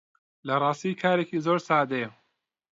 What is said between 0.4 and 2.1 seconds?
لە ڕاستی کارێکی زۆر سادەیە